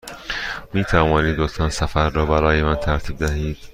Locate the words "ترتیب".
2.75-3.17